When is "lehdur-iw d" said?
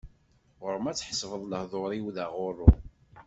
1.45-2.17